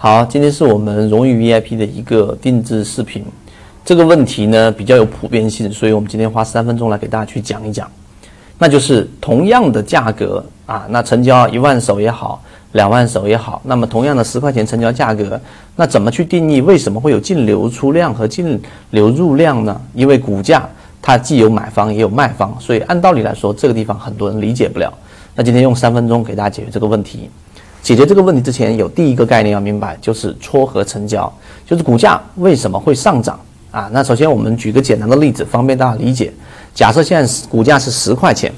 [0.00, 3.24] 好，今天是我们荣誉 VIP 的一个定制视频。
[3.84, 7.90] 这个问题呢比较有普遍性，所以我们今天花三分钟来给大家去讲一讲。
[8.60, 12.40] 那就是同样的价格啊，那成交一万手也好，
[12.74, 15.40] 两万手也好，那么同样的十块钱成交价格，
[15.74, 18.60] 那怎么去定义为什么会有净流出量和净
[18.90, 19.80] 流入量呢？
[19.94, 20.64] 因为股价
[21.02, 24.96] 它既有买方也有卖方，所以按道理来说，这个地方很多人理解不了。
[25.34, 27.28] 那今天用三分钟给大家解决这个问题。
[27.82, 31.32] 解决这个问题之前，有第一个概念要明白，就是撮合成交，
[31.66, 33.38] 就是股价为什么会上涨
[33.70, 33.88] 啊？
[33.92, 36.32] 那首先我们举个简单的例子，方便大家理解。
[36.74, 38.52] 假设现在股价是十块钱，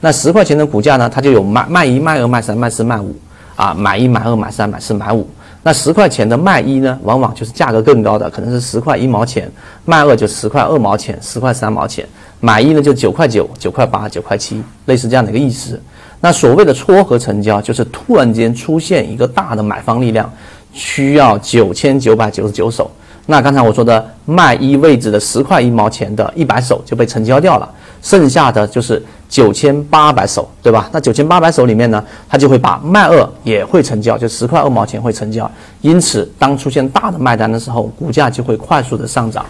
[0.00, 3.14] 那十块钱的股价呢，它就有卖卖一、卖二、卖三、卖四、卖五
[3.56, 5.26] 啊，买一、买二、买三、买四、买五。
[5.64, 9.44] 那十块钱的卖一呢，往往就是价格更高的，可能是十块一毛钱；
[9.86, 12.04] 卖二就十块二毛钱、十块三毛钱；
[12.38, 15.80] 买一呢就九块九、九块八、九块七，类似这样的一个意思。
[16.20, 20.30] 那所谓的撮合成交，就是突然间出现一个大的买方力量，
[20.74, 22.90] 需要九千九百九十九手。
[23.26, 27.66] 那刚才我说的卖一位置的十块一毛钱的一百手就被成交掉了，
[28.04, 30.88] 剩下的就是九千八百手，对吧？
[30.92, 35.50] 那九千八百手里面呢，它就会把卖二也会成交，就十块二毛钱会成交。
[35.80, 39.44] 因此，当出现大的卖单的时候，股价就会快速的上涨。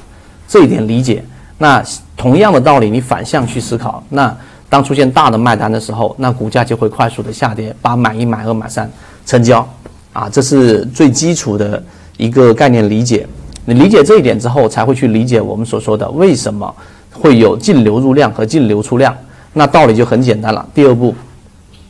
[0.49, 1.23] 这一点理解。
[1.59, 1.83] 那
[2.17, 4.35] 同样的道理，你反向去思考，那。
[4.67, 8.91] 当出现大的卖单的时候，那股价就会快速的下跌，把买一、买二、买三
[9.25, 9.65] 成交，
[10.13, 11.81] 啊，这是最基础的
[12.17, 13.25] 一个概念理解。
[13.67, 16.75] 你理解这一点之后，才会去理解我们所说的为什么
[17.15, 19.17] 会有净流入量和净流出量。
[19.55, 20.67] 那道理就很简单了。
[20.75, 21.15] 第二步，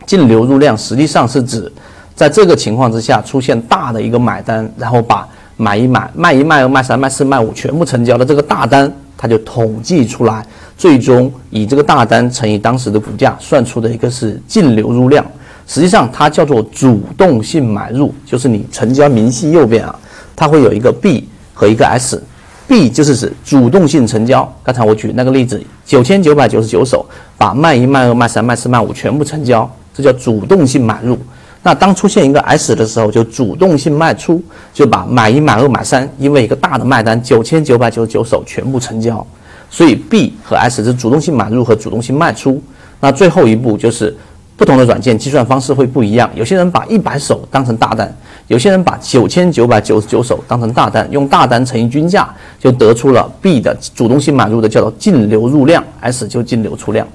[0.06, 1.72] 净流入量实际上是指
[2.14, 8.92] 在这个情况之下出现大的一个买单，然后把买一、买卖一、卖二、卖三、卖四、卖五全部成交的这个大单。
[9.16, 10.44] 它就统计出来，
[10.76, 15.24] 最终以这个大单乘以当时的股价算出的一个是净流入量。
[15.66, 19.98] 实际上它叫做主动性买入，就是你成交明细右边啊，
[20.36, 22.22] 它会有一个 B 和一个 S。
[22.66, 27.04] B 就是指主动性成交，刚才我举那个例子，九千九百九十九手
[27.36, 31.18] 把卖一、卖二、卖三、卖四、卖五全部成交，这叫主动性买入。
[31.62, 34.42] 那当出现一个 S 的时候，就主动性卖出，
[34.72, 39.26] 就把买一、买二、买三，因为一个大的卖单九千九百九十九手全部成交。
[39.70, 42.62] 所以 B 和 S 是主动性买入和主动性卖出。
[43.00, 44.14] 那最后一步就是
[44.56, 48.14] 不同的软件计算方式会不一样，有些人把一百手当成大单，
[48.48, 52.28] 有些人把九千九百九十九手当成大单，用大单乘以均价，
[52.58, 57.06] 就得出了 B 的主动性买入的叫做净流入量，S 就净流出量。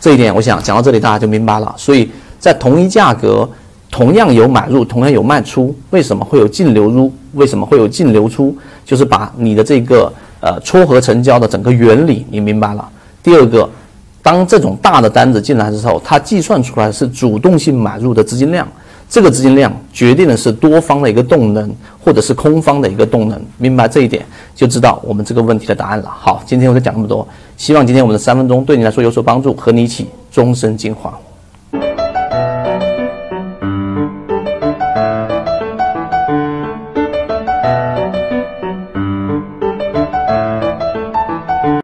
[0.00, 1.74] 这一点我想讲到这里大家就明白了。
[1.76, 3.48] 所以在同一价格。
[3.90, 7.12] 同样有买入，同样有卖出，为什么会有净流入？
[7.34, 8.52] 为什么会有净流出？
[8.84, 12.88] 就是把你的这个呃撮合成交的整个原理你明白了。
[13.22, 13.70] 第二个，
[14.20, 18.66] 当这种大的单子进来之后，它计算出来是主动性买入的资金量，
[19.08, 21.72] 这个资金量决定的是多方的一个动能，
[22.02, 23.40] 或者是空方的一个动能。
[23.58, 26.10] 明白这一点，就知道我们这个问题的答案了。
[26.10, 27.26] 好，今天我就讲这么多，
[27.56, 31.16] 希望今天我们的三分钟对你来说有所帮助，和你一起终身进化。